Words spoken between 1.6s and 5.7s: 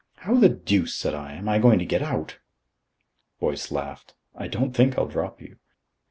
to get out?" Boyce laughed. "I don't think I'll drop you."